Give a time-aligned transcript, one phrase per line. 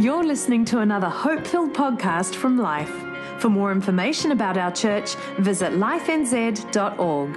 [0.00, 2.92] You're listening to another hope filled podcast from Life.
[3.40, 7.36] For more information about our church, visit lifenz.org.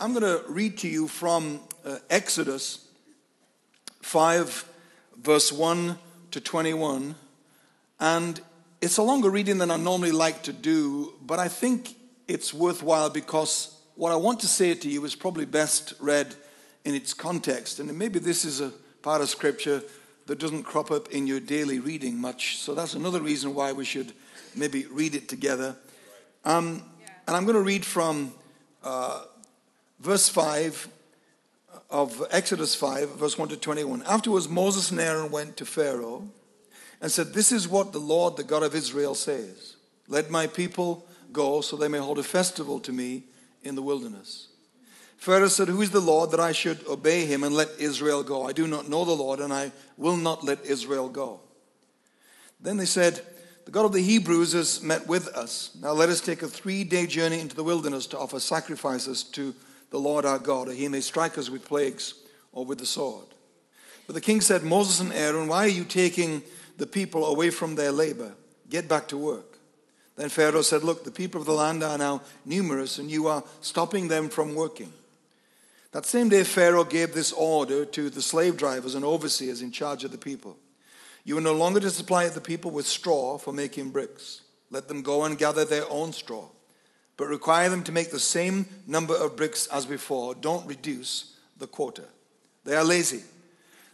[0.00, 2.88] I'm going to read to you from uh, Exodus
[4.00, 4.66] 5,
[5.20, 5.98] verse 1
[6.30, 7.14] to 21.
[8.00, 8.40] And
[8.80, 11.96] it's a longer reading than I normally like to do, but I think
[12.28, 16.34] it's worthwhile because what I want to say to you is probably best read
[16.82, 17.78] in its context.
[17.78, 18.72] And maybe this is a
[19.02, 19.82] part of Scripture
[20.26, 22.56] that doesn't crop up in your daily reading much.
[22.56, 24.12] So that's another reason why we should
[24.54, 25.76] maybe read it together.
[26.44, 26.82] Um,
[27.26, 28.32] and I'm going to read from
[28.82, 29.24] uh,
[30.00, 30.88] verse 5
[31.90, 34.02] of Exodus 5, verse 1 to 21.
[34.02, 36.28] Afterwards, Moses and Aaron went to Pharaoh
[37.00, 39.76] and said, This is what the Lord, the God of Israel, says
[40.08, 43.24] Let my people go so they may hold a festival to me
[43.62, 44.48] in the wilderness.
[45.24, 48.46] Pharaoh said, Who is the Lord that I should obey him and let Israel go?
[48.46, 51.40] I do not know the Lord, and I will not let Israel go.
[52.60, 53.22] Then they said,
[53.64, 55.70] The God of the Hebrews has met with us.
[55.80, 59.54] Now let us take a three day journey into the wilderness to offer sacrifices to
[59.88, 62.12] the Lord our God, or he may strike us with plagues
[62.52, 63.24] or with the sword.
[64.06, 66.42] But the king said, Moses and Aaron, why are you taking
[66.76, 68.34] the people away from their labor?
[68.68, 69.56] Get back to work.
[70.16, 73.42] Then Pharaoh said, Look, the people of the land are now numerous, and you are
[73.62, 74.92] stopping them from working.
[75.94, 80.02] That same day, Pharaoh gave this order to the slave drivers and overseers in charge
[80.02, 80.58] of the people
[81.22, 84.40] You are no longer to supply the people with straw for making bricks.
[84.72, 86.48] Let them go and gather their own straw,
[87.16, 90.34] but require them to make the same number of bricks as before.
[90.34, 92.06] Don't reduce the quota.
[92.64, 93.22] They are lazy.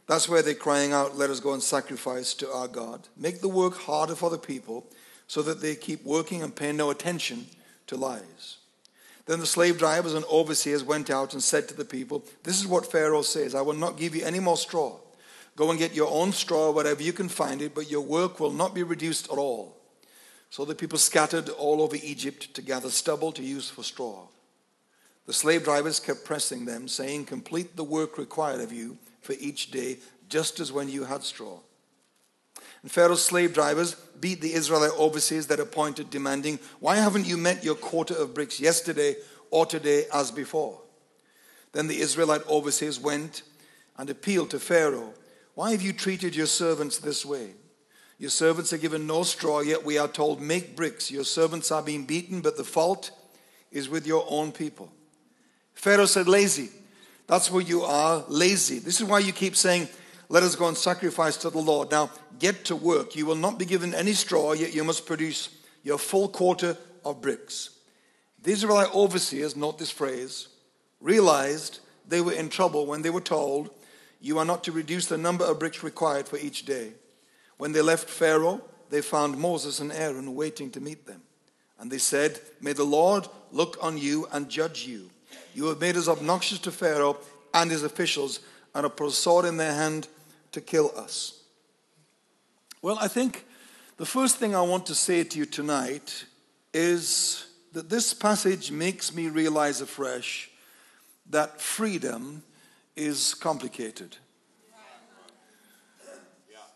[0.07, 3.09] That's where they're crying out, Let us go and sacrifice to our God.
[3.15, 4.87] Make the work harder for the people
[5.27, 7.45] so that they keep working and pay no attention
[7.89, 8.57] to lies.
[9.27, 12.67] Then the slave drivers and overseers went out and said to the people, This is
[12.67, 14.99] what Pharaoh says I will not give you any more straw.
[15.57, 18.53] Go and get your own straw wherever you can find it, but your work will
[18.53, 19.77] not be reduced at all.
[20.49, 24.27] So the people scattered all over Egypt to gather stubble to use for straw.
[25.27, 29.71] The slave drivers kept pressing them, saying, Complete the work required of you for each
[29.71, 29.99] day,
[30.29, 31.59] just as when you had straw.
[32.83, 37.65] And Pharaoh's slave drivers beat the Israelite overseers that appointed, demanding, Why haven't you met
[37.65, 39.17] your quota of bricks yesterday
[39.51, 40.81] or today as before?
[41.73, 43.43] Then the Israelite overseers went
[43.97, 45.15] and appealed to Pharaoh,
[45.55, 47.51] Why have you treated your servants this way?
[48.19, 51.11] Your servants are given no straw, yet we are told, Make bricks.
[51.11, 53.11] Your servants are being beaten, but the fault
[53.73, 54.91] is with your own people.
[55.75, 56.71] Pharaoh said, Lazy.
[57.27, 58.81] That's where you are, lazy.
[58.81, 59.89] This is why you keep saying,
[60.31, 61.91] let us go and sacrifice to the Lord.
[61.91, 62.09] Now,
[62.39, 63.17] get to work.
[63.17, 65.49] You will not be given any straw, yet you must produce
[65.83, 67.71] your full quarter of bricks.
[68.45, 70.47] The Israelite overseers, note this phrase,
[71.01, 73.71] realized they were in trouble when they were told,
[74.21, 76.93] You are not to reduce the number of bricks required for each day.
[77.59, 81.23] When they left Pharaoh, they found Moses and Aaron waiting to meet them.
[81.81, 85.11] And they said, May the Lord look on you and judge you.
[85.55, 87.19] You have made us obnoxious to Pharaoh
[87.53, 88.39] and his officials
[88.77, 90.07] and a sword in their hand
[90.53, 91.43] to kill us?
[92.83, 93.47] Well, I think
[93.97, 96.25] the first thing I want to say to you tonight
[96.73, 100.51] is that this passage makes me realize afresh
[101.29, 102.43] that freedom
[102.97, 104.17] is complicated.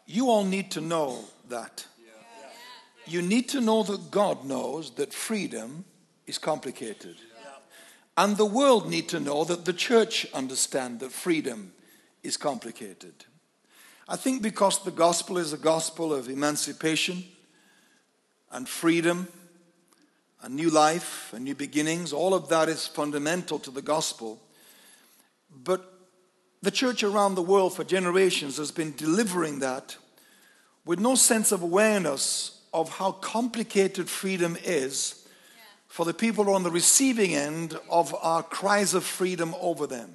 [0.06, 1.86] You all need to know that.
[3.06, 5.84] You need to know that God knows that freedom
[6.26, 7.16] is complicated.
[8.16, 11.72] And the world need to know that the church understand that freedom
[12.22, 13.24] is complicated.
[14.08, 17.24] I think because the gospel is a gospel of emancipation
[18.52, 19.28] and freedom,
[20.42, 24.42] a new life, and new beginnings, all of that is fundamental to the gospel.
[25.50, 25.90] But
[26.60, 29.96] the church around the world for generations has been delivering that
[30.84, 35.26] with no sense of awareness of how complicated freedom is
[35.86, 40.14] for the people on the receiving end of our cries of freedom over them.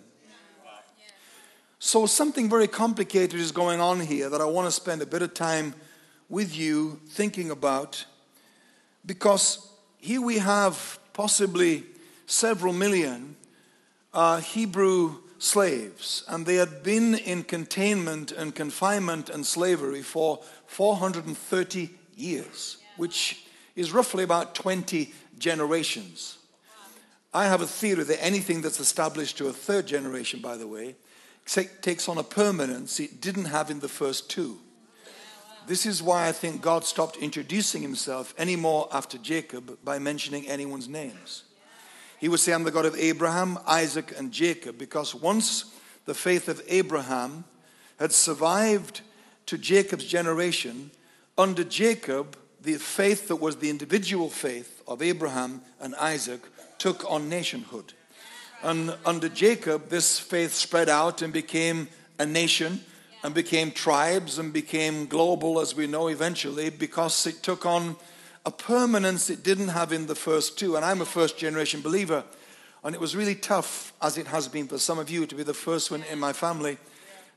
[1.81, 5.21] So, something very complicated is going on here that I want to spend a bit
[5.21, 5.73] of time
[6.27, 8.05] with you thinking about
[9.05, 9.65] because
[9.97, 11.85] here we have possibly
[12.25, 13.37] several million
[14.13, 21.91] uh, Hebrew slaves, and they had been in containment and confinement and slavery for 430
[22.17, 23.45] years, which
[23.77, 26.39] is roughly about 20 generations.
[27.33, 30.95] I have a theory that anything that's established to a third generation, by the way,
[31.81, 34.59] takes on a permanence it didn't have in the first two.
[35.67, 40.87] This is why I think God stopped introducing himself anymore after Jacob by mentioning anyone's
[40.87, 41.43] names.
[42.19, 45.73] He would say, I'm the God of Abraham, Isaac, and Jacob, because once
[46.05, 47.45] the faith of Abraham
[47.99, 49.01] had survived
[49.45, 50.91] to Jacob's generation,
[51.37, 56.41] under Jacob, the faith that was the individual faith of Abraham and Isaac
[56.77, 57.93] took on nationhood.
[58.63, 62.81] And under Jacob, this faith spread out and became a nation
[63.23, 67.95] and became tribes and became global, as we know eventually, because it took on
[68.45, 70.75] a permanence it didn't have in the first two.
[70.75, 72.23] And I'm a first generation believer.
[72.83, 75.43] And it was really tough, as it has been for some of you, to be
[75.43, 76.77] the first one in my family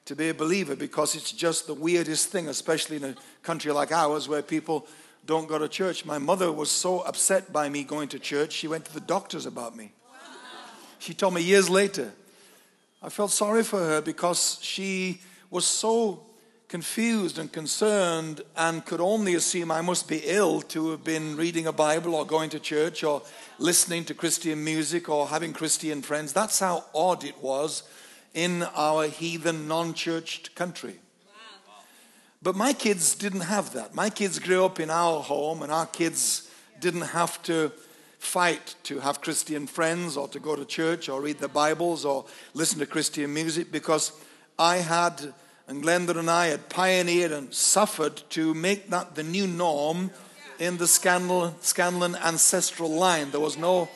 [0.04, 3.92] to be a believer because it's just the weirdest thing, especially in a country like
[3.92, 4.86] ours where people
[5.26, 6.04] don't go to church.
[6.04, 9.46] My mother was so upset by me going to church, she went to the doctors
[9.46, 9.92] about me.
[11.02, 12.12] She told me years later.
[13.02, 15.20] I felt sorry for her because she
[15.50, 16.20] was so
[16.68, 21.66] confused and concerned and could only assume I must be ill to have been reading
[21.66, 23.20] a Bible or going to church or
[23.58, 26.32] listening to Christian music or having Christian friends.
[26.32, 27.82] That's how odd it was
[28.32, 31.00] in our heathen, non churched country.
[32.40, 33.92] But my kids didn't have that.
[33.92, 37.72] My kids grew up in our home, and our kids didn't have to
[38.22, 42.24] fight to have Christian friends or to go to church or read the Bibles or
[42.54, 44.12] listen to Christian music because
[44.56, 45.34] I had
[45.66, 50.12] and Glenda and I had pioneered and suffered to make that the new norm
[50.60, 53.32] in the Scanlon ancestral line.
[53.32, 53.88] There was no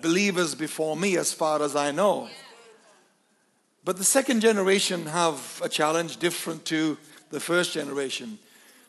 [0.00, 2.28] believers before me, as far as I know.
[3.84, 6.96] But the second generation have a challenge different to
[7.30, 8.38] the first generation.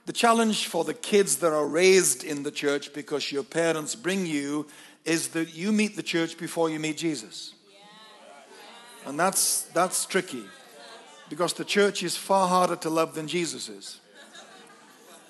[0.05, 4.25] The challenge for the kids that are raised in the church because your parents bring
[4.25, 4.67] you
[5.03, 7.53] is that you meet the church before you meet Jesus.
[9.05, 10.43] And that's, that's tricky.
[11.29, 13.99] Because the church is far harder to love than Jesus is.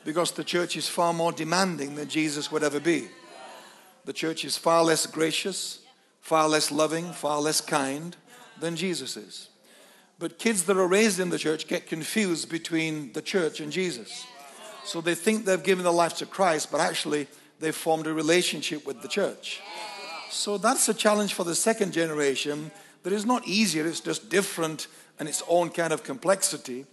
[0.03, 3.07] Because the church is far more demanding than Jesus would ever be.
[4.03, 5.79] The church is far less gracious,
[6.21, 8.15] far less loving, far less kind
[8.59, 9.49] than Jesus is.
[10.19, 14.25] But kids that are raised in the church get confused between the church and Jesus.
[14.85, 17.27] So they think they've given their life to Christ, but actually
[17.59, 19.61] they've formed a relationship with the church.
[20.29, 22.71] So that's a challenge for the second generation
[23.03, 24.87] that is not easier, it's just different
[25.19, 26.85] and its own kind of complexity.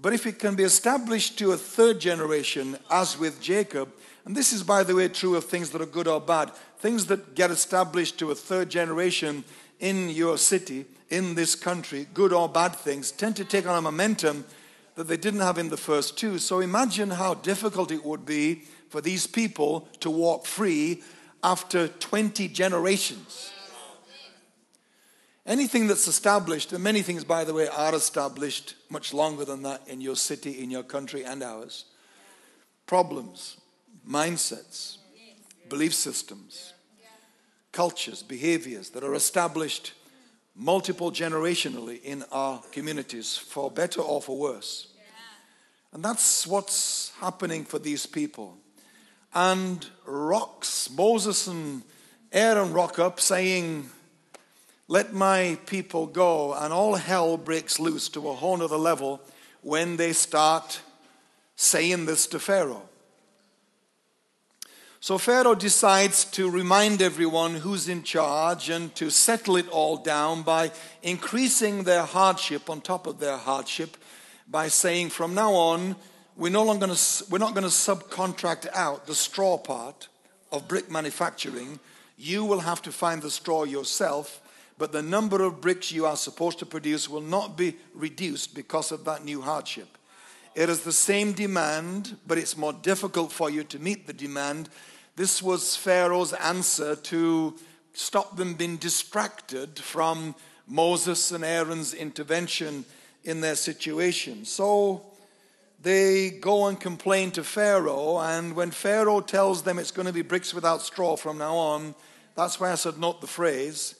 [0.00, 3.88] But if it can be established to a third generation, as with Jacob,
[4.24, 7.06] and this is, by the way, true of things that are good or bad, things
[7.06, 9.44] that get established to a third generation
[9.80, 13.82] in your city, in this country, good or bad things, tend to take on a
[13.82, 14.44] momentum
[14.98, 16.38] that they didn't have in the first two.
[16.38, 21.04] So imagine how difficult it would be for these people to walk free
[21.44, 23.52] after 20 generations.
[25.46, 29.86] Anything that's established, and many things, by the way, are established much longer than that
[29.86, 31.84] in your city, in your country, and ours.
[32.84, 33.56] Problems,
[34.06, 34.96] mindsets,
[35.68, 36.72] belief systems,
[37.70, 39.92] cultures, behaviors that are established
[40.56, 44.87] multiple generationally in our communities, for better or for worse.
[45.92, 48.56] And that's what's happening for these people.
[49.34, 51.82] And rocks, Moses and
[52.32, 53.90] Aaron rock up saying,
[54.90, 59.20] let my people go, and all hell breaks loose to a whole other level
[59.60, 60.80] when they start
[61.56, 62.88] saying this to Pharaoh.
[65.00, 70.42] So Pharaoh decides to remind everyone who's in charge and to settle it all down
[70.42, 73.96] by increasing their hardship on top of their hardship
[74.50, 75.96] by saying from now on
[76.36, 76.98] we're no longer gonna,
[77.30, 80.08] we're not going to subcontract out the straw part
[80.52, 81.80] of brick manufacturing.
[82.16, 84.40] You will have to find the straw yourself
[84.78, 88.92] but the number of bricks you are supposed to produce will not be reduced because
[88.92, 89.98] of that new hardship.
[90.54, 94.68] It is the same demand, but it's more difficult for you to meet the demand.
[95.16, 97.54] This was Pharaoh's answer to
[97.92, 100.36] stop them being distracted from
[100.68, 102.84] Moses and Aaron's intervention
[103.28, 104.44] in their situation.
[104.44, 105.02] So
[105.80, 110.22] they go and complain to Pharaoh, and when Pharaoh tells them it's going to be
[110.22, 111.94] bricks without straw from now on,
[112.34, 113.94] that's why I said note the phrase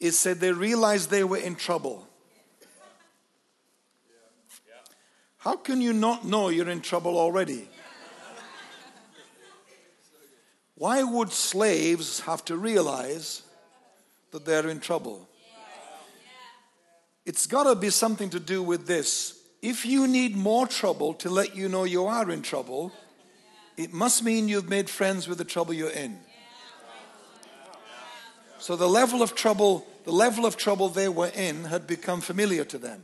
[0.00, 2.06] it said they realized they were in trouble.
[5.38, 7.68] How can you not know you're in trouble already?
[10.74, 13.42] Why would slaves have to realize
[14.32, 15.28] that they're in trouble?
[17.24, 19.38] It's got to be something to do with this.
[19.62, 22.92] If you need more trouble to let you know you are in trouble,
[23.76, 26.18] it must mean you've made friends with the trouble you're in.
[28.58, 32.64] So the level of trouble, the level of trouble they were in had become familiar
[32.64, 33.02] to them.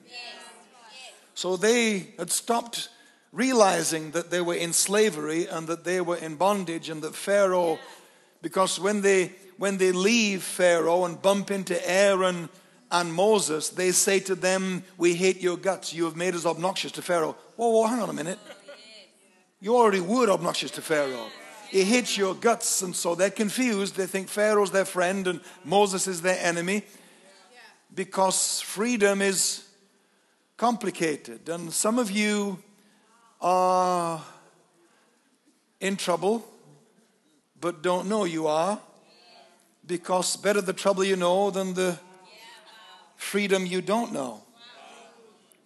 [1.35, 2.91] So they had stopped
[3.33, 7.79] realizing that they were in slavery and that they were in bondage and that Pharaoh,
[8.43, 12.49] because when they when they leave Pharaoh and bump into Aaron
[12.91, 15.93] and Moses, they say to them, We hate your guts.
[15.93, 17.37] You have made us obnoxious to Pharaoh.
[17.57, 18.39] Whoa, whoa, hang on a minute.
[19.61, 21.27] You already were obnoxious to Pharaoh.
[21.73, 23.95] It hits your guts, and so they're confused.
[23.95, 26.83] They think Pharaoh's their friend and Moses is their enemy
[27.95, 29.69] because freedom is
[30.57, 31.49] complicated.
[31.49, 32.59] And some of you
[33.41, 34.21] are
[35.81, 36.45] in trouble,
[37.61, 38.81] but don't know you are
[39.87, 41.99] because better the trouble you know than the
[43.21, 44.43] freedom you don't know.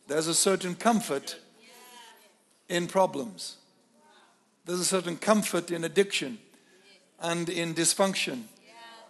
[0.09, 1.37] There's a certain comfort
[2.69, 3.57] in problems.
[4.65, 6.39] There's a certain comfort in addiction
[7.21, 8.43] and in dysfunction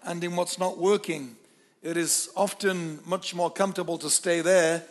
[0.05, 1.37] and in what's not working.
[1.83, 4.85] It is often much more comfortable to stay there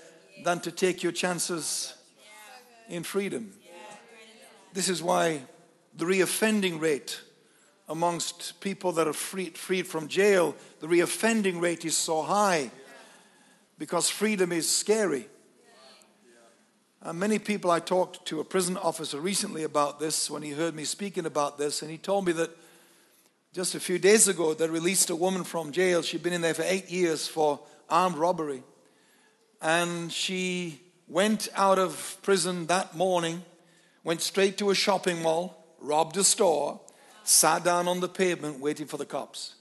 [0.44, 1.94] than to take your chances
[2.90, 3.54] in freedom.
[4.74, 5.42] This is why
[5.96, 7.22] the reoffending rate
[7.88, 12.72] amongst people that are freed, freed from jail, the reoffending rate is so high
[13.78, 15.28] because freedom is scary.
[17.02, 20.74] Uh, many people I talked to a prison officer recently about this when he heard
[20.74, 22.50] me speaking about this, and he told me that
[23.54, 26.02] just a few days ago they released a woman from jail.
[26.02, 28.64] She'd been in there for eight years for armed robbery.
[29.62, 33.44] And she went out of prison that morning,
[34.04, 36.80] went straight to a shopping mall, robbed a store,
[37.24, 39.56] sat down on the pavement waiting for the cops.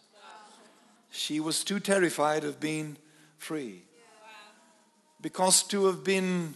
[1.11, 2.97] She was too terrified of being
[3.37, 3.83] free.
[5.23, 6.55] Because to have been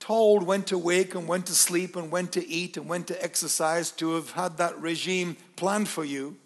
[0.00, 3.24] told when to wake and when to sleep and when to eat and when to
[3.24, 6.36] exercise, to have had that regime planned for you.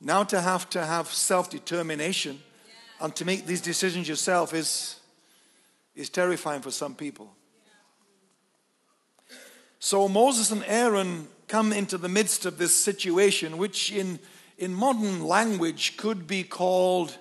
[0.00, 2.40] Now to have to have self determination
[3.00, 4.98] and to make these decisions yourself is,
[5.94, 7.30] is terrifying for some people.
[9.78, 14.18] So Moses and Aaron come into the midst of this situation, which in,
[14.58, 17.16] in modern language could be called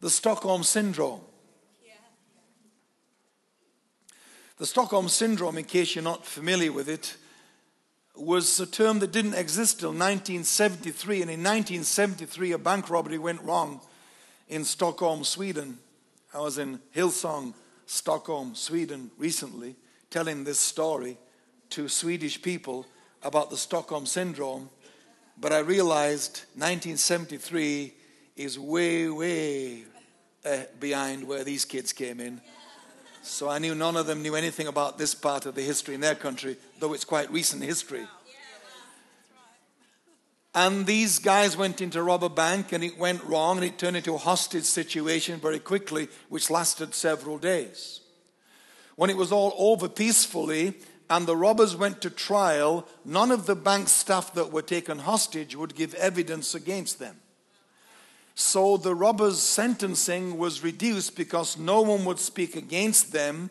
[0.00, 1.20] the Stockholm Syndrome.
[4.60, 7.16] The Stockholm Syndrome, in case you're not familiar with it,
[8.14, 11.22] was a term that didn't exist till 1973.
[11.22, 13.80] And in 1973, a bank robbery went wrong
[14.50, 15.78] in Stockholm, Sweden.
[16.34, 17.54] I was in Hillsong,
[17.86, 19.76] Stockholm, Sweden recently,
[20.10, 21.16] telling this story
[21.70, 22.86] to Swedish people
[23.22, 24.68] about the Stockholm Syndrome.
[25.40, 27.94] But I realized 1973
[28.36, 29.84] is way, way
[30.44, 32.42] uh, behind where these kids came in.
[33.22, 36.00] So I knew none of them knew anything about this part of the history in
[36.00, 38.06] their country, though it's quite recent history.
[40.54, 43.96] And these guys went into rob a bank and it went wrong and it turned
[43.96, 48.00] into a hostage situation very quickly, which lasted several days.
[48.96, 50.74] When it was all over peacefully
[51.08, 55.54] and the robbers went to trial, none of the bank staff that were taken hostage
[55.54, 57.19] would give evidence against them.
[58.34, 63.50] So the robbers' sentencing was reduced because no one would speak against them,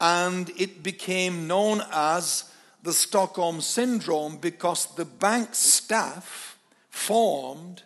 [0.00, 2.50] and it became known as
[2.82, 6.58] the Stockholm Syndrome because the bank staff
[6.90, 7.82] formed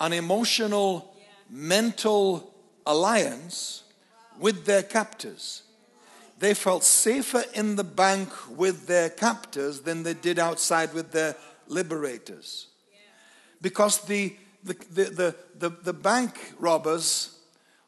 [0.00, 1.14] an emotional,
[1.48, 2.52] mental
[2.84, 3.84] alliance
[4.38, 5.62] with their captors.
[6.38, 11.36] They felt safer in the bank with their captors than they did outside with their
[11.68, 12.66] liberators.
[13.62, 17.38] Because the the, the, the, the, bank robbers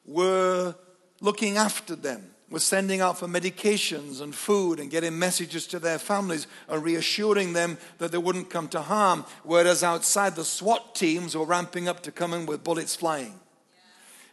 [0.05, 0.75] were
[1.21, 5.99] looking after them, were sending out for medications and food and getting messages to their
[5.99, 9.25] families and reassuring them that they wouldn't come to harm.
[9.43, 13.41] Whereas outside, the SWAT teams were ramping up to come in with bullets flying.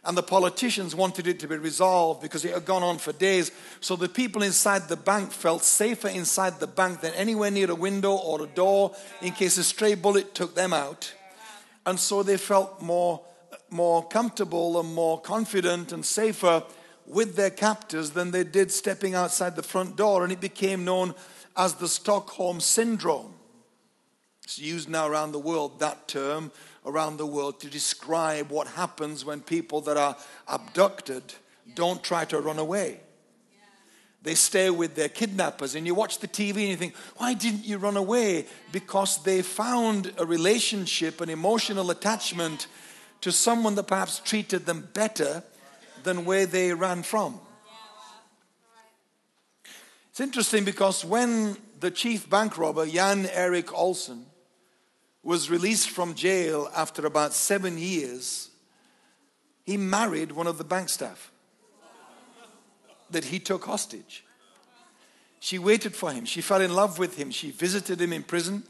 [0.06, 3.50] And the politicians wanted it to be resolved because it had gone on for days.
[3.80, 7.74] So the people inside the bank felt safer inside the bank than anywhere near a
[7.74, 11.14] window or a door in case a stray bullet took them out.
[11.86, 13.20] And so they felt more,
[13.70, 16.62] more comfortable and more confident and safer
[17.06, 20.24] with their captors than they did stepping outside the front door.
[20.24, 21.14] And it became known
[21.56, 23.34] as the Stockholm Syndrome.
[24.44, 26.52] It's used now around the world, that term
[26.84, 31.22] around the world, to describe what happens when people that are abducted
[31.74, 33.00] don't try to run away.
[34.24, 37.66] They stay with their kidnappers, and you watch the TV and you think, why didn't
[37.66, 38.46] you run away?
[38.72, 42.66] Because they found a relationship, an emotional attachment
[43.20, 45.42] to someone that perhaps treated them better
[46.04, 47.38] than where they ran from.
[50.10, 54.22] It's interesting because when the chief bank robber, Jan Erik Olsson,
[55.22, 58.48] was released from jail after about seven years,
[59.64, 61.30] he married one of the bank staff
[63.14, 64.24] that he took hostage.
[65.40, 66.26] She waited for him.
[66.26, 67.30] She fell in love with him.
[67.30, 68.62] She visited him in prison.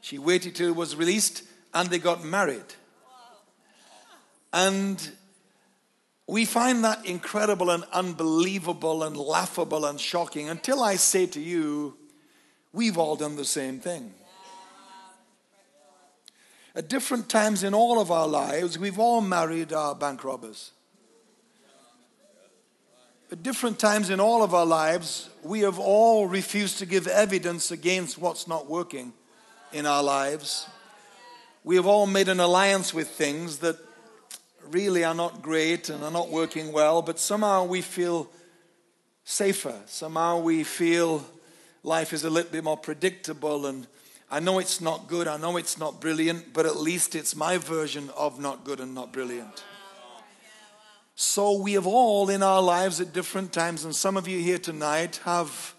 [0.00, 2.74] She waited till he was released and they got married.
[4.52, 4.98] And
[6.28, 11.96] We find that incredible and unbelievable and laughable and shocking until I say to you,
[12.70, 14.12] we've all done the same thing.
[16.74, 20.72] At different times in all of our lives, we've all married our bank robbers.
[23.30, 27.70] At different times in all of our lives, we have all refused to give evidence
[27.70, 29.12] against what's not working
[29.70, 30.66] in our lives.
[31.62, 33.76] We have all made an alliance with things that
[34.70, 38.30] really are not great and are not working well, but somehow we feel
[39.24, 39.74] safer.
[39.84, 41.22] Somehow we feel
[41.82, 43.66] life is a little bit more predictable.
[43.66, 43.86] And
[44.30, 47.58] I know it's not good, I know it's not brilliant, but at least it's my
[47.58, 49.64] version of not good and not brilliant.
[51.20, 54.56] So we have all in our lives at different times, and some of you here
[54.56, 55.74] tonight have,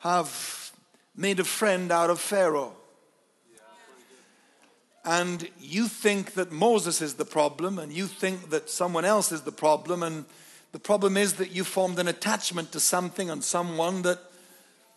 [0.00, 0.72] have
[1.16, 2.76] made a friend out of Pharaoh
[5.06, 9.40] and you think that Moses is the problem, and you think that someone else is
[9.40, 10.26] the problem, and
[10.72, 14.18] the problem is that you formed an attachment to something and someone that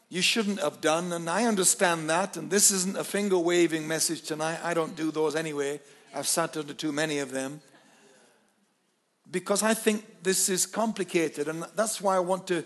[0.10, 1.14] you shouldn't have done.
[1.14, 4.60] And I understand that, and this isn't a finger waving message tonight.
[4.62, 5.80] I don't do those anyway.
[6.14, 7.62] I've sat under too many of them.
[9.32, 12.66] Because I think this is complicated, and that's why I want to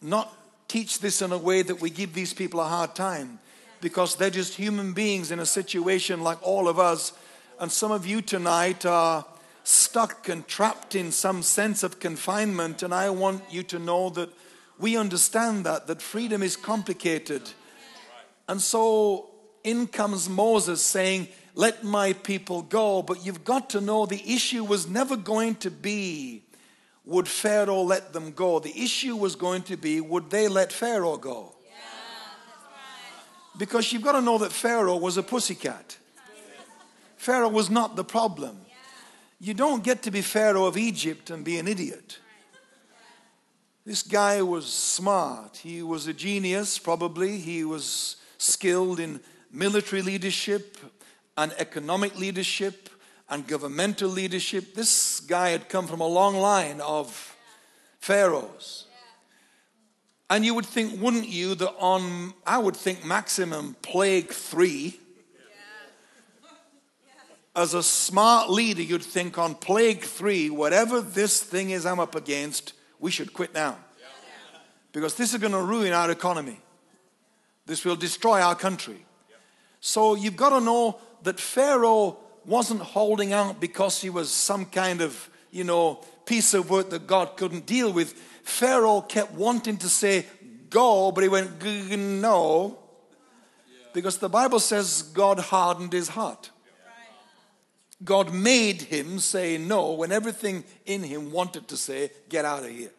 [0.00, 0.34] not
[0.68, 3.38] teach this in a way that we give these people a hard time
[3.82, 7.12] because they're just human beings in a situation like all of us.
[7.60, 9.26] And some of you tonight are
[9.64, 12.82] stuck and trapped in some sense of confinement.
[12.82, 14.30] And I want you to know that
[14.78, 17.42] we understand that, that freedom is complicated.
[18.48, 19.30] And so
[19.64, 23.02] in comes Moses saying, Let my people go.
[23.02, 26.42] But you've got to know the issue was never going to be,
[27.04, 28.58] would Pharaoh let them go?
[28.58, 31.54] The issue was going to be, would they let Pharaoh go?
[33.58, 35.98] Because you've got to know that Pharaoh was a pussycat.
[37.16, 38.58] Pharaoh was not the problem.
[39.38, 42.18] You don't get to be Pharaoh of Egypt and be an idiot.
[43.84, 45.58] This guy was smart.
[45.58, 47.38] He was a genius, probably.
[47.38, 50.78] He was skilled in military leadership
[51.36, 52.88] and economic leadership
[53.28, 54.74] and governmental leadership.
[54.74, 57.36] This guy had come from a long line of
[57.98, 58.86] pharaohs.
[60.28, 64.98] And you would think, wouldn't you, that on, I would think, maximum plague three,
[67.54, 72.14] as a smart leader, you'd think on plague three, whatever this thing is I'm up
[72.14, 73.76] against, we should quit now.
[74.92, 76.60] Because this is going to ruin our economy.
[77.66, 79.04] This will destroy our country.
[79.80, 85.00] So you've got to know that Pharaoh wasn't holding out because he was some kind
[85.00, 88.12] of, you know, piece of work that God couldn't deal with.
[88.42, 90.26] Pharaoh kept wanting to say,
[90.70, 92.78] go, but he went, no.
[93.92, 96.50] Because the Bible says God hardened his heart.
[98.04, 102.70] God made him say no when everything in him wanted to say, get out of
[102.70, 102.90] here.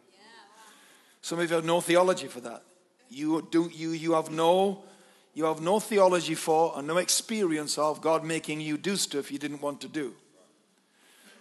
[1.22, 2.64] Some of you have no theology for that.
[3.10, 4.84] You, do, you, you, have no,
[5.34, 9.40] you have no theology for and no experience of God making you do stuff you
[9.40, 10.14] didn't want to do.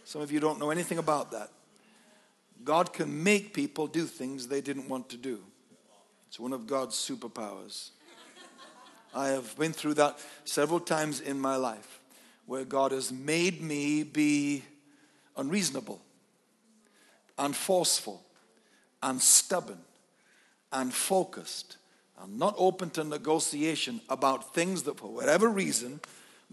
[0.05, 1.51] Some of you don't know anything about that.
[2.65, 5.41] God can make people do things they didn't want to do.
[6.29, 7.91] It's one of God's superpowers.
[9.15, 12.01] I have been through that several times in my life
[12.47, 14.63] where God has made me be
[15.37, 16.01] unreasonable
[17.39, 18.23] and forceful
[19.03, 19.81] and stubborn
[20.73, 21.77] and focused
[22.23, 26.01] and not open to negotiation about things that, for whatever reason,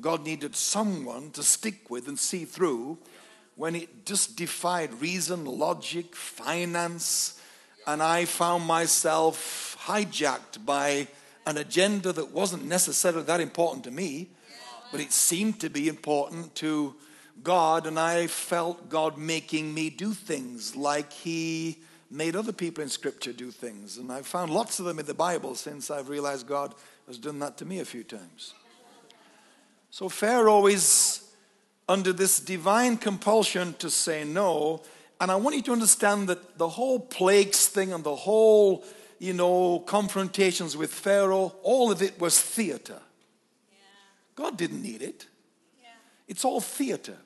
[0.01, 2.97] God needed someone to stick with and see through
[3.55, 7.39] when it just defied reason, logic, finance,
[7.85, 11.07] and I found myself hijacked by
[11.45, 14.29] an agenda that wasn't necessarily that important to me,
[14.91, 16.95] but it seemed to be important to
[17.43, 21.79] God, and I felt God making me do things like He
[22.11, 23.97] made other people in Scripture do things.
[23.97, 26.73] And I've found lots of them in the Bible since I've realized God
[27.07, 28.53] has done that to me a few times.
[29.91, 31.23] So Pharaoh is
[31.87, 34.81] under this divine compulsion to say no.
[35.19, 38.83] And I want you to understand that the whole plagues thing and the whole,
[39.17, 42.99] you know, confrontations with Pharaoh, all of it was theater.
[43.71, 43.77] Yeah.
[44.35, 45.25] God didn't need it.
[45.81, 45.89] Yeah.
[46.27, 47.17] It's all theater.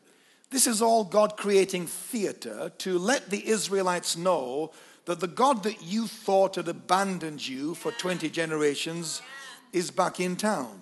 [0.53, 4.71] This is all God creating theater to let the Israelites know
[5.05, 9.23] that the God that you thought had abandoned you for 20 generations
[9.71, 10.79] is back in town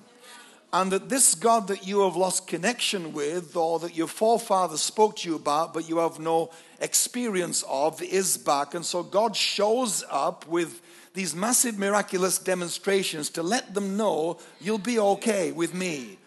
[0.74, 5.16] and that this God that you have lost connection with, or that your forefathers spoke
[5.18, 8.74] to you about, but you have no experience of, is back.
[8.74, 10.82] And so God shows up with
[11.14, 16.18] these massive miraculous demonstrations to let them know you'll be okay with me.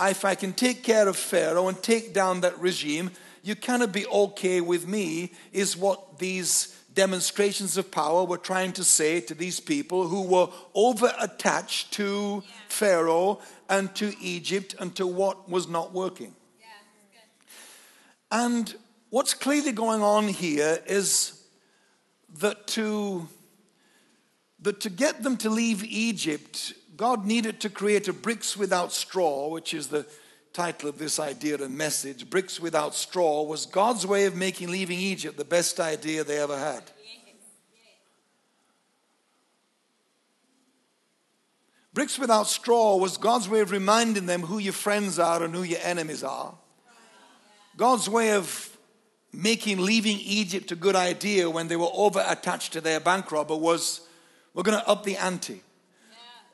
[0.00, 3.10] If I can take care of Pharaoh and take down that regime,
[3.42, 8.84] you cannot be okay with me, is what these demonstrations of power were trying to
[8.84, 15.06] say to these people who were over attached to Pharaoh and to Egypt and to
[15.06, 16.34] what was not working.
[18.32, 18.74] And
[19.10, 21.42] what's clearly going on here is
[22.38, 23.28] that to,
[24.62, 29.48] that to get them to leave Egypt, God needed to create a bricks without straw,
[29.48, 30.06] which is the
[30.52, 32.28] title of this idea and message.
[32.28, 36.58] Bricks without straw was God's way of making leaving Egypt the best idea they ever
[36.58, 36.82] had.
[41.92, 45.62] Bricks without straw was God's way of reminding them who your friends are and who
[45.62, 46.54] your enemies are.
[47.76, 48.76] God's way of
[49.32, 53.56] making leaving Egypt a good idea when they were over attached to their bank robber
[53.56, 54.02] was
[54.54, 55.62] we're going to up the ante.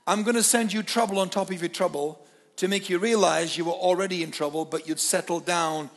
[0.06, 2.24] I'm going to send you trouble on top of your trouble
[2.56, 5.90] to make you realize you were already in trouble, but you'd settle down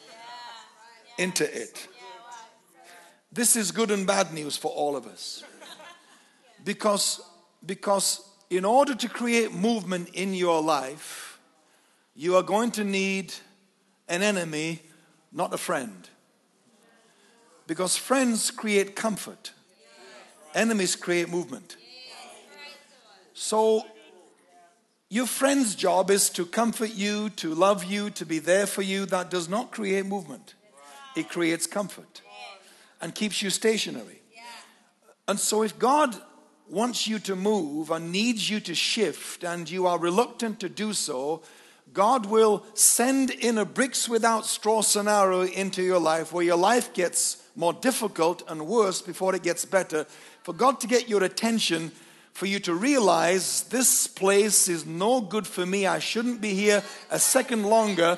[1.18, 1.88] into it.
[3.32, 5.44] This is good and bad news for all of us.
[6.66, 7.22] Because,
[7.66, 11.40] because in order to create movement in your life,
[12.16, 13.34] you are going to need
[14.10, 14.82] an enemy,
[15.32, 16.10] not a friend.
[17.66, 19.54] Because friends create comfort,
[20.54, 21.78] enemies create movement.
[23.42, 23.86] So,
[25.10, 29.06] your friend's job is to comfort you, to love you, to be there for you.
[29.06, 30.56] That does not create movement,
[31.16, 32.22] it creates comfort
[33.00, 34.22] and keeps you stationary.
[35.26, 36.22] And so, if God
[36.70, 40.92] wants you to move and needs you to shift, and you are reluctant to do
[40.92, 41.42] so,
[41.94, 46.94] God will send in a bricks without straw scenario into your life where your life
[46.94, 50.06] gets more difficult and worse before it gets better.
[50.44, 51.94] For God to get your attention,
[52.34, 56.84] for you to realize this place is no good for me, I shouldn't be here
[57.12, 58.18] a second longer.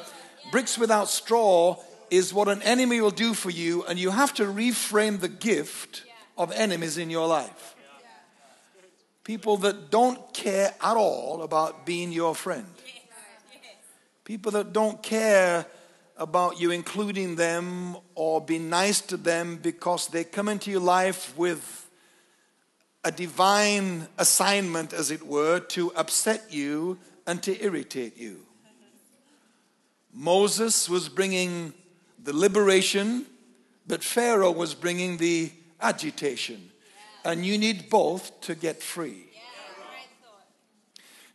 [0.51, 1.77] Bricks without straw
[2.09, 6.03] is what an enemy will do for you, and you have to reframe the gift
[6.37, 7.75] of enemies in your life.
[9.23, 12.65] People that don't care at all about being your friend.
[14.23, 15.65] People that don't care
[16.17, 21.35] about you including them or being nice to them because they come into your life
[21.35, 21.80] with
[23.03, 28.45] a divine assignment, as it were, to upset you and to irritate you.
[30.13, 31.73] Moses was bringing
[32.21, 33.25] the liberation,
[33.87, 36.69] but Pharaoh was bringing the agitation.
[37.23, 39.27] And you need both to get free.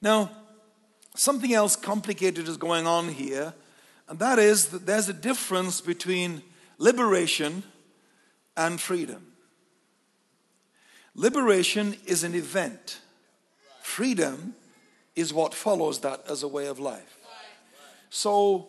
[0.03, 0.31] Now,
[1.15, 3.55] something else complicated is going on here
[4.09, 6.43] and that is that there's a difference between
[6.79, 7.65] liberation
[8.57, 9.33] and freedom.
[11.19, 13.01] Liberation is an event,
[13.81, 14.55] freedom
[15.15, 17.17] is what follows that as a way of life.
[18.11, 18.69] So,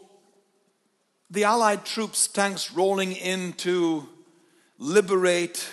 [1.30, 4.08] the Allied troops, tanks rolling in to
[4.80, 5.68] liberate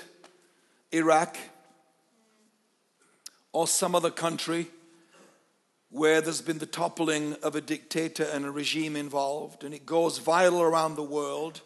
[0.90, 1.36] Iraq
[3.52, 4.66] or some other country
[5.90, 10.18] where there's been the toppling of a dictator and a regime involved, and it goes
[10.18, 11.60] viral around the world.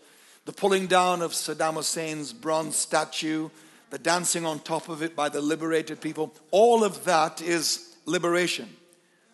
[0.44, 3.48] The pulling down of Saddam Hussein's bronze statue,
[3.90, 8.68] the dancing on top of it by the liberated people, all of that is liberation.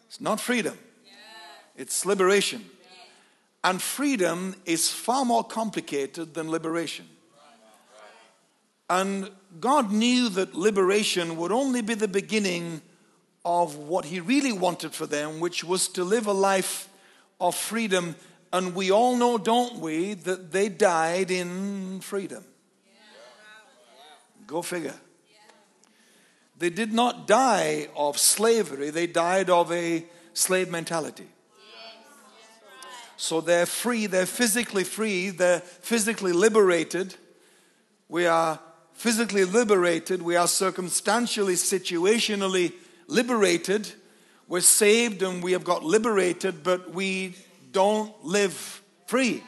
[0.09, 0.79] It's not freedom,
[1.77, 2.65] it's liberation.
[3.65, 7.07] And freedom is far more complicated than liberation.
[8.91, 12.83] And God knew that liberation would only be the beginning
[13.43, 16.89] of what he really wanted for them, which was to live a life
[17.41, 18.17] of freedom.
[18.53, 22.45] And we all know, don't we, that they died in freedom.
[24.47, 24.95] Go figure.
[26.59, 31.27] They did not die of slavery, they died of a slave mentality.
[33.17, 37.15] So they're free, they're physically free, they're physically liberated.
[38.09, 38.61] We are
[38.93, 42.73] physically liberated, we are circumstantially, situationally
[43.07, 43.93] liberated.
[44.47, 47.35] We're saved and we have got liberated, but we
[47.73, 49.43] don't live free.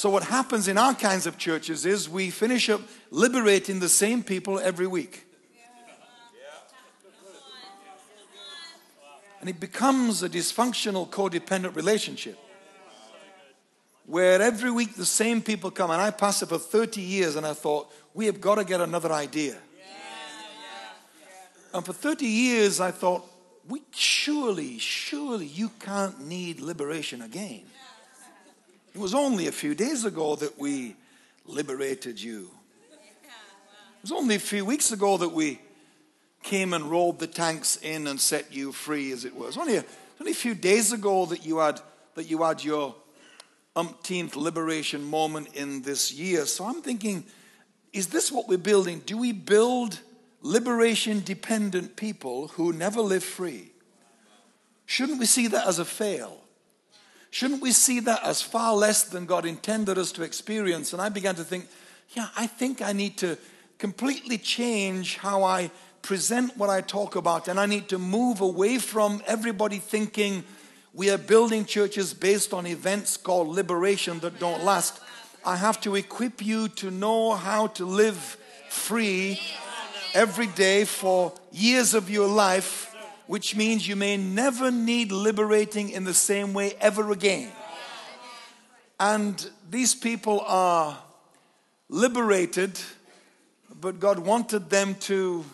[0.00, 4.22] So, what happens in our kinds of churches is we finish up liberating the same
[4.22, 5.26] people every week.
[9.40, 12.38] And it becomes a dysfunctional codependent relationship
[14.06, 15.90] where every week the same people come.
[15.90, 18.80] And I passed it for 30 years and I thought, we have got to get
[18.80, 19.58] another idea.
[21.74, 23.30] And for 30 years, I thought,
[23.68, 27.64] we surely, surely you can't need liberation again.
[28.94, 30.96] It was only a few days ago that we
[31.46, 32.50] liberated you.
[32.92, 35.60] It was only a few weeks ago that we
[36.42, 39.56] came and rolled the tanks in and set you free, as it was.
[39.56, 39.84] Only a,
[40.20, 41.80] only a few days ago that you had
[42.14, 42.94] that you had your
[43.76, 46.44] umpteenth liberation moment in this year.
[46.46, 47.24] So I'm thinking,
[47.92, 49.02] is this what we're building?
[49.06, 50.00] Do we build
[50.42, 53.70] liberation dependent people who never live free?
[54.86, 56.40] Shouldn't we see that as a fail?
[57.30, 60.92] Shouldn't we see that as far less than God intended us to experience?
[60.92, 61.68] And I began to think,
[62.10, 63.38] yeah, I think I need to
[63.78, 65.70] completely change how I
[66.02, 70.44] present what I talk about, and I need to move away from everybody thinking
[70.92, 75.00] we are building churches based on events called liberation that don't last.
[75.44, 78.36] I have to equip you to know how to live
[78.68, 79.40] free
[80.14, 82.89] every day for years of your life,
[83.30, 87.48] which means you may never need liberating in the same way ever again.
[88.98, 90.98] And these people are
[91.88, 92.80] liberated,
[93.80, 95.44] but God wanted them to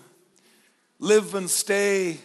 [1.00, 2.16] live and stay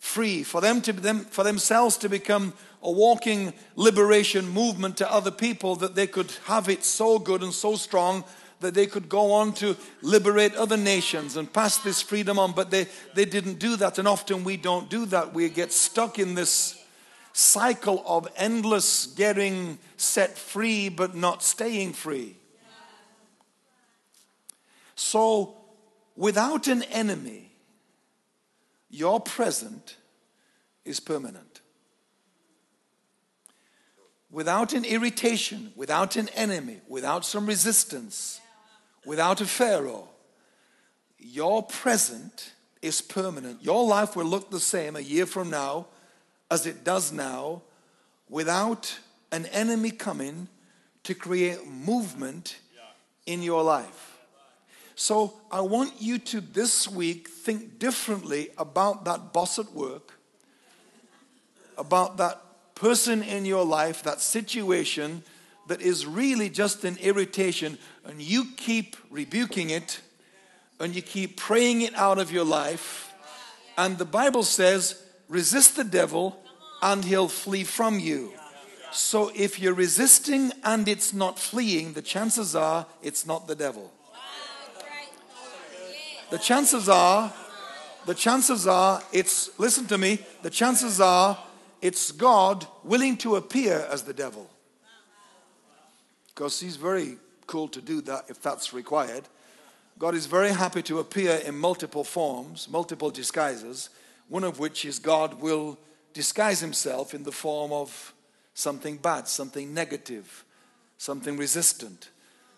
[0.00, 5.30] free, for them to them, for themselves to become a walking liberation movement to other
[5.30, 8.22] people that they could have it so good and so strong
[8.64, 12.70] that they could go on to liberate other nations and pass this freedom on but
[12.70, 13.98] they, they didn't do that.
[13.98, 15.34] And often we don't do that.
[15.34, 16.82] We get stuck in this
[17.34, 22.36] cycle of endless getting set free but not staying free.
[24.94, 25.56] So
[26.16, 27.52] without an enemy
[28.88, 29.96] your present
[30.84, 31.60] is permanent.
[34.30, 38.40] Without an irritation, without an enemy, without some resistance,
[39.04, 40.08] without a Pharaoh,
[41.18, 43.62] your present is permanent.
[43.62, 45.86] Your life will look the same a year from now
[46.50, 47.62] as it does now
[48.28, 48.98] without
[49.32, 50.48] an enemy coming
[51.04, 52.58] to create movement
[53.26, 54.18] in your life.
[54.94, 60.12] So I want you to this week think differently about that boss at work,
[61.76, 62.40] about that
[62.74, 65.24] person in your life, that situation
[65.66, 70.00] that is really just an irritation, and you keep rebuking it
[70.80, 73.14] and you keep praying it out of your life.
[73.78, 76.36] And the Bible says, resist the devil
[76.82, 78.32] and he'll flee from you.
[78.90, 83.92] So if you're resisting and it's not fleeing, the chances are it's not the devil
[86.34, 87.32] the chances are,
[88.06, 91.38] the chances are, it's, listen to me, the chances are
[91.80, 94.50] it's God willing to appear as the devil.
[96.34, 99.24] Because he's very cool to do that if that's required.
[99.98, 103.90] God is very happy to appear in multiple forms, multiple disguises,
[104.28, 105.78] one of which is God will
[106.12, 108.12] disguise himself in the form of
[108.54, 110.44] something bad, something negative,
[110.98, 112.08] something resistant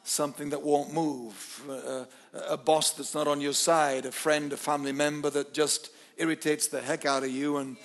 [0.06, 2.04] something that won't move, uh,
[2.48, 6.68] a boss that's not on your side, a friend, a family member that just irritates
[6.68, 7.76] the heck out of you, and,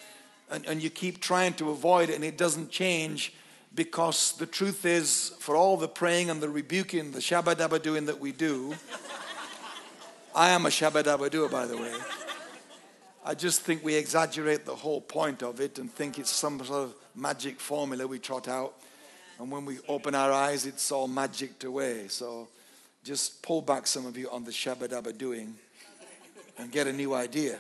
[0.50, 3.34] and, and you keep trying to avoid it and it doesn't change
[3.74, 8.06] because the truth is, for all the praying and the rebuking, the shabba dabba doing
[8.06, 8.74] that we do,
[10.36, 11.94] I am a shabba dabba doer, by the way.
[13.24, 16.86] I just think we exaggerate the whole point of it and think it's some sort
[16.86, 18.74] of magic formula we trot out.
[19.40, 22.08] And when we open our eyes, it's all magicked away.
[22.08, 22.48] So
[23.04, 25.56] just pull back some of you on the shabba dabba doing
[26.58, 27.58] and get a new idea.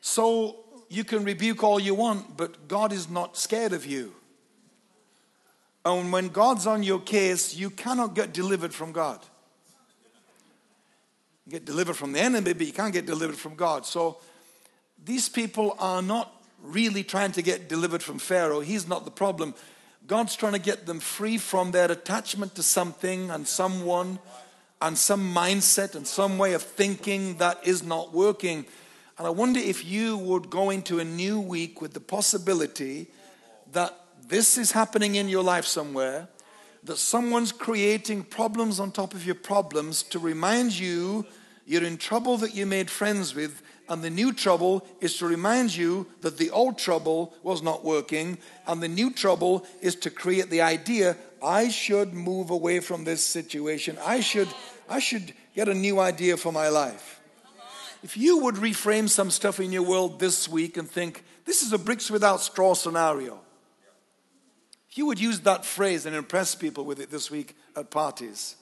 [0.00, 0.63] So
[0.94, 4.14] you can rebuke all you want, but God is not scared of you.
[5.84, 9.20] And when God's on your case, you cannot get delivered from God.
[11.46, 13.84] You get delivered from the enemy, but you can't get delivered from God.
[13.84, 14.18] So
[15.04, 18.60] these people are not really trying to get delivered from Pharaoh.
[18.60, 19.54] He's not the problem.
[20.06, 24.18] God's trying to get them free from their attachment to something and someone
[24.80, 28.64] and some mindset and some way of thinking that is not working.
[29.18, 33.06] And I wonder if you would go into a new week with the possibility
[33.72, 33.94] that
[34.26, 36.28] this is happening in your life somewhere,
[36.82, 41.26] that someone's creating problems on top of your problems to remind you
[41.66, 45.74] you're in trouble that you made friends with and the new trouble is to remind
[45.76, 48.38] you that the old trouble was not working.
[48.66, 53.24] And the new trouble is to create the idea I should move away from this
[53.24, 53.98] situation.
[54.04, 54.48] I should,
[54.88, 57.13] I should get a new idea for my life.
[58.04, 61.72] If you would reframe some stuff in your world this week and think, this is
[61.72, 63.40] a bricks without straw scenario.
[64.90, 68.56] If you would use that phrase and impress people with it this week at parties,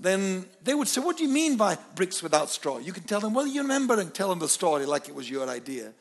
[0.00, 2.78] then they would say, What do you mean by bricks without straw?
[2.78, 5.30] You can tell them, Well, you remember, and tell them the story like it was
[5.30, 5.92] your idea.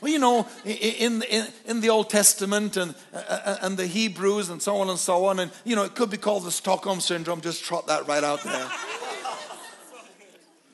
[0.00, 4.50] Well, you know, in, in, in the Old Testament and, uh, uh, and the Hebrews
[4.50, 7.00] and so on and so on, and, you know, it could be called the Stockholm
[7.00, 7.40] Syndrome.
[7.40, 8.68] Just trot that right out there.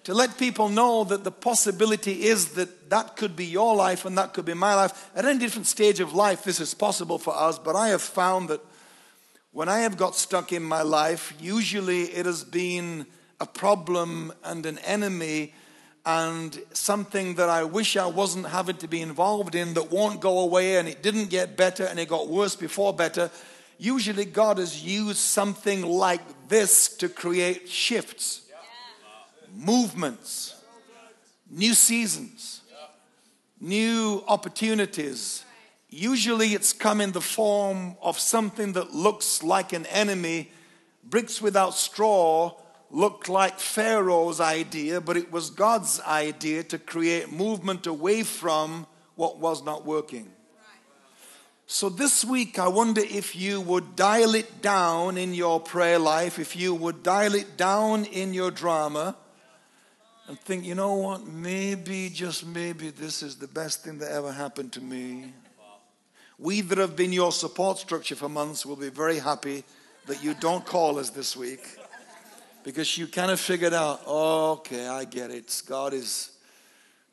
[0.05, 4.19] to let people know that the possibility is that that could be your life and
[4.19, 5.11] that could be my life.
[5.15, 8.49] At any different stage of life, this is possible for us, but I have found
[8.49, 8.61] that
[9.53, 13.07] when I have got stuck in my life, usually it has been
[13.39, 15.55] a problem and an enemy
[16.05, 20.41] and something that I wish I wasn't having to be involved in that won't go
[20.41, 23.31] away and it didn't get better and it got worse before better.
[23.79, 28.43] Usually, God has used something like this to create shifts,
[29.55, 30.55] movements,
[31.51, 32.63] new seasons,
[33.61, 35.45] new opportunities.
[35.89, 40.51] Usually, it's come in the form of something that looks like an enemy,
[41.05, 42.55] bricks without straw
[42.93, 49.39] looked like Pharaoh's idea, but it was God's idea to create movement away from what
[49.39, 50.31] was not working.
[51.67, 56.39] So this week, I wonder if you would dial it down in your prayer life,
[56.39, 59.17] if you would dial it down in your drama,
[60.29, 64.31] and think, you know what, maybe, just maybe, this is the best thing that ever
[64.31, 65.33] happened to me.
[66.39, 69.65] We that have been your support structure for months will be very happy
[70.07, 71.79] that you don't call us this week
[72.65, 75.63] because you kind of figured out, oh, okay, I get it.
[75.67, 76.31] God is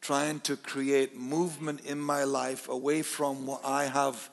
[0.02, 4.30] trying to create movement in my life away from what I have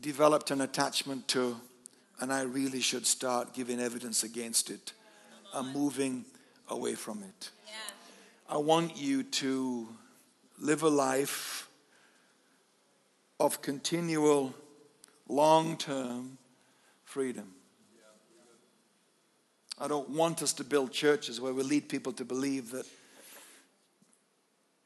[0.00, 1.56] developed an attachment to,
[2.20, 4.92] and I really should start giving evidence against it.
[5.52, 6.24] I'm moving
[6.68, 7.50] away from it.
[8.48, 9.88] I want you to
[10.58, 11.68] live a life
[13.38, 14.54] of continual,
[15.28, 16.38] long term
[17.04, 17.57] freedom.
[19.80, 22.86] I don't want us to build churches where we lead people to believe that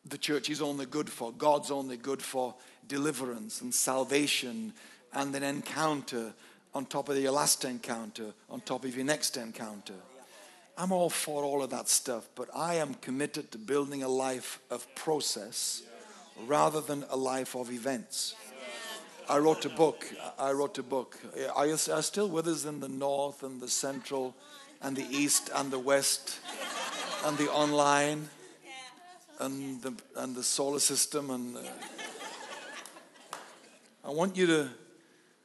[0.05, 2.55] the church is only good for, God's only good for
[2.88, 4.72] deliverance and salvation
[5.12, 6.35] and an encounter
[6.74, 9.94] on top of your last encounter, on top of your next encounter.
[10.76, 14.59] I'm all for all of that stuff, but I am committed to building a life
[14.70, 15.83] of process
[16.46, 18.35] rather than a life of events.
[19.28, 20.07] I wrote a book.
[20.38, 21.18] I wrote a book.
[21.37, 24.35] You are still with us in the north and the central?
[24.83, 26.38] And the east and the west
[27.25, 28.29] and the online
[29.38, 31.31] and the, and the solar system.
[31.31, 31.61] And uh,
[34.05, 34.68] I want you to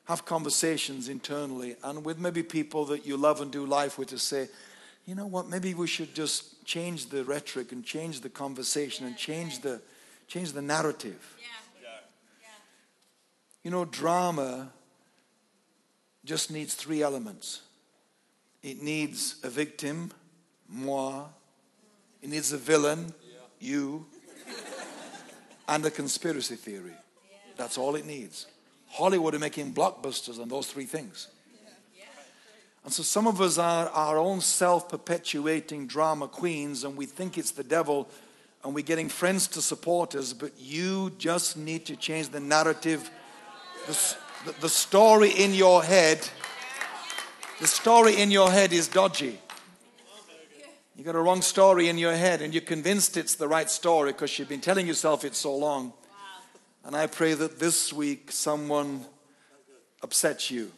[0.05, 4.17] have conversations internally and with maybe people that you love and do life with to
[4.17, 4.49] say,
[5.05, 9.15] you know what, maybe we should just change the rhetoric and change the conversation and
[9.17, 9.81] change the,
[10.27, 11.35] change the narrative.
[13.63, 14.69] You know, drama
[16.25, 17.61] just needs three elements
[18.67, 20.11] it needs a victim,
[20.67, 21.23] moi.
[22.21, 23.13] It needs a villain,
[23.61, 24.05] you.
[25.69, 26.91] And a conspiracy theory.
[27.55, 28.45] That's all it needs.
[28.89, 31.29] Hollywood are making blockbusters on those three things.
[32.83, 37.37] And so some of us are our own self perpetuating drama queens, and we think
[37.37, 38.09] it's the devil,
[38.63, 43.09] and we're getting friends to support us, but you just need to change the narrative,
[43.87, 46.29] the, the story in your head
[47.59, 49.39] the story in your head is dodgy.
[50.95, 54.11] You got a wrong story in your head, and you're convinced it's the right story
[54.13, 55.93] because you've been telling yourself it so long.
[56.83, 59.05] And I pray that this week someone
[60.01, 60.71] upsets you.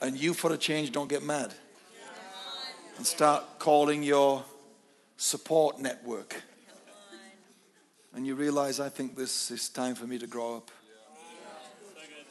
[0.00, 1.52] And you, for a change, don't get mad.
[2.96, 4.44] And start calling your
[5.18, 6.42] support network.
[8.14, 10.70] And you realize, I think this is time for me to grow up.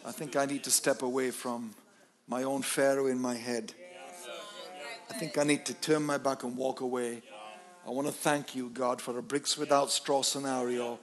[0.05, 1.73] I think I need to step away from
[2.27, 3.73] my own Pharaoh in my head.
[5.09, 7.21] I think I need to turn my back and walk away.
[7.85, 10.99] I want to thank you, God, for a bricks without straw scenario.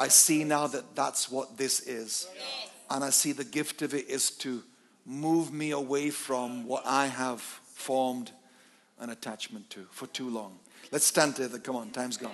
[0.00, 2.26] I see now that that's what this is.
[2.90, 4.62] And I see the gift of it is to
[5.04, 8.32] move me away from what I have formed
[8.98, 10.58] an attachment to for too long.
[10.90, 11.58] Let's stand together.
[11.58, 12.30] Come on, time's gone.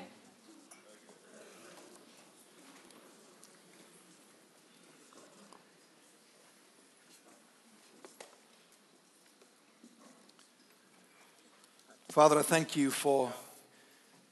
[12.18, 13.32] Father, I thank you for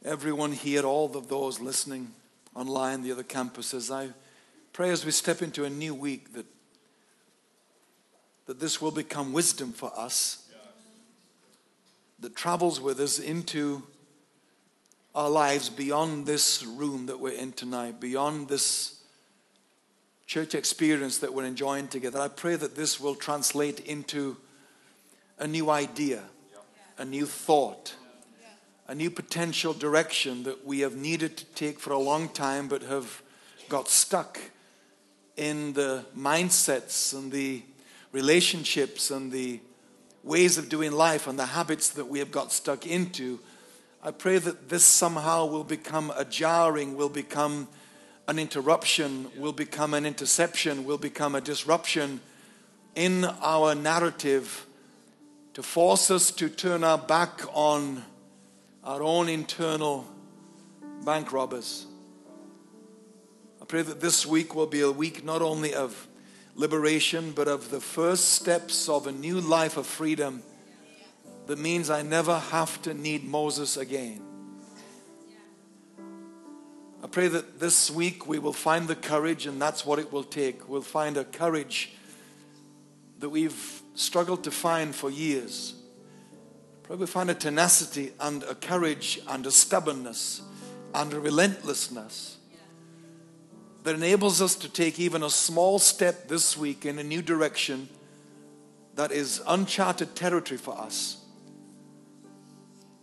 [0.05, 2.11] everyone here, all of those listening
[2.53, 3.95] online, the other campuses.
[3.95, 4.13] I
[4.73, 6.47] pray as we step into a new week that,
[8.47, 10.49] that this will become wisdom for us
[12.19, 13.85] that travels with us into
[15.15, 19.01] our lives beyond this room that we're in tonight, beyond this
[20.27, 22.19] church experience that we're enjoying together.
[22.19, 24.39] I pray that this will translate into
[25.39, 26.25] a new idea
[26.99, 27.95] a new thought,
[28.89, 32.83] a new potential direction that we have needed to take for a long time but
[32.83, 33.23] have
[33.69, 34.39] got stuck
[35.37, 37.63] in the mindsets and the
[38.13, 39.61] relationships and the
[40.23, 43.39] ways of doing life and the habits that we have got stuck into.
[44.03, 47.69] I pray that this somehow will become a jarring, will become
[48.29, 52.21] an interruption, will become an interception, will become a disruption
[52.95, 54.67] in our narrative
[55.57, 58.05] to force us to turn our back on
[58.85, 60.07] our own internal
[61.03, 61.87] bank robbers.
[63.63, 66.09] I pray that this week will be a week not only of
[66.55, 70.43] liberation, but of the first steps of a new life of freedom
[71.47, 74.21] that means I never have to need Moses again.
[77.03, 80.23] I pray that this week we will find the courage, and that's what it will
[80.23, 80.69] take.
[80.69, 81.93] We'll find a courage
[83.21, 85.75] that we've struggled to find for years.
[86.85, 90.43] Probably find a tenacity and a courage and a stubbornness
[90.95, 92.37] and a relentlessness
[93.83, 97.89] that enables us to take even a small step this week in a new direction
[98.95, 101.19] that is uncharted territory for us,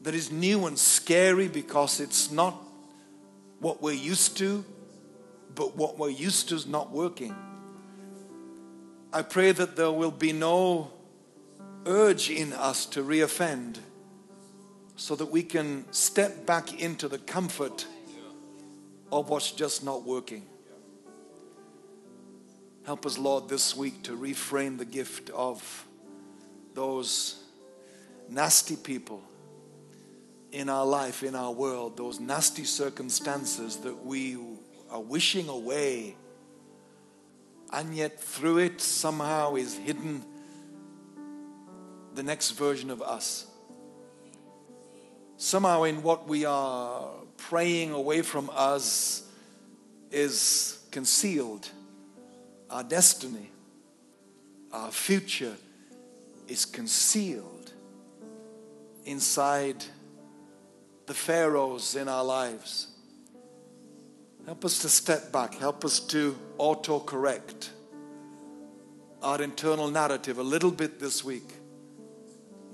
[0.01, 2.55] that is new and scary because it's not
[3.59, 4.65] what we're used to,
[5.55, 7.33] but what we're used to is not working.
[9.15, 10.89] I pray that there will be no
[11.85, 13.77] urge in us to reoffend
[14.95, 17.85] so that we can step back into the comfort
[19.11, 20.43] of what's just not working.
[22.87, 25.85] Help us, Lord, this week to reframe the gift of
[26.73, 27.43] those
[28.27, 29.21] nasty people
[30.51, 34.37] in our life, in our world, those nasty circumstances that we
[34.89, 36.15] are wishing away,
[37.73, 40.23] and yet through it somehow is hidden
[42.13, 43.47] the next version of us.
[45.37, 49.27] Somehow, in what we are praying away from us,
[50.11, 51.67] is concealed
[52.69, 53.49] our destiny,
[54.71, 55.55] our future
[56.47, 57.73] is concealed
[59.05, 59.83] inside
[61.07, 62.92] the pharaohs in our lives.
[64.45, 65.55] Help us to step back.
[65.55, 67.71] Help us to auto correct
[69.21, 71.53] our internal narrative a little bit this week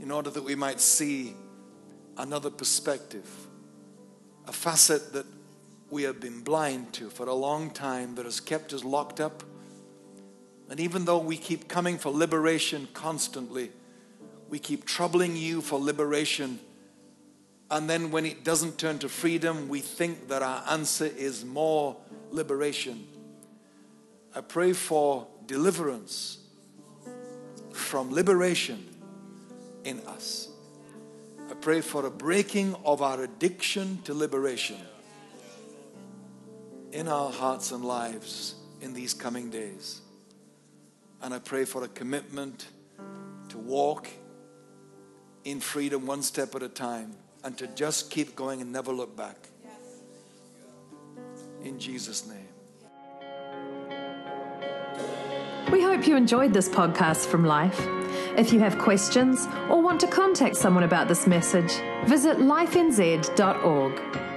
[0.01, 1.35] in order that we might see
[2.17, 3.29] another perspective,
[4.47, 5.27] a facet that
[5.91, 9.43] we have been blind to for a long time that has kept us locked up
[10.69, 13.71] and even though we keep coming for liberation constantly,
[14.49, 16.59] we keep troubling you for liberation.
[17.71, 21.95] And then when it doesn't turn to freedom, we think that our answer is more
[22.31, 23.07] liberation.
[24.35, 26.39] I pray for deliverance
[27.71, 28.85] from liberation
[29.83, 30.49] in us.
[31.49, 34.77] I pray for a breaking of our addiction to liberation
[36.91, 40.01] in our hearts and lives in these coming days.
[41.21, 42.67] And I pray for a commitment
[43.49, 44.07] to walk
[45.43, 49.15] in freedom one step at a time and to just keep going and never look
[49.15, 49.35] back.
[51.63, 52.47] In Jesus' name.
[55.71, 57.79] We hope you enjoyed this podcast from Life.
[58.37, 61.71] If you have questions or want to contact someone about this message,
[62.05, 64.28] visit lifenz.org.